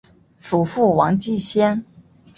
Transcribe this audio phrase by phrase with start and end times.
[0.41, 1.85] 祖父王继先。